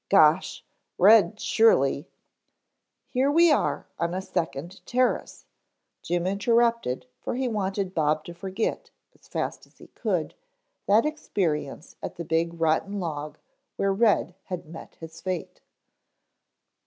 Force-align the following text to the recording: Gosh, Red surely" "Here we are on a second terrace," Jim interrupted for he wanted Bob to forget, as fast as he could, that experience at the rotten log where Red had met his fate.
Gosh, 0.09 0.63
Red 0.97 1.39
surely" 1.39 2.07
"Here 3.13 3.29
we 3.29 3.51
are 3.51 3.85
on 3.99 4.15
a 4.15 4.21
second 4.23 4.83
terrace," 4.87 5.45
Jim 6.01 6.25
interrupted 6.25 7.05
for 7.19 7.35
he 7.35 7.47
wanted 7.47 7.93
Bob 7.93 8.23
to 8.23 8.33
forget, 8.33 8.89
as 9.13 9.27
fast 9.27 9.67
as 9.67 9.77
he 9.77 9.85
could, 9.89 10.33
that 10.87 11.05
experience 11.05 11.97
at 12.01 12.15
the 12.15 12.45
rotten 12.51 12.99
log 12.99 13.37
where 13.75 13.93
Red 13.93 14.33
had 14.45 14.65
met 14.65 14.95
his 14.95 15.21
fate. 15.21 15.61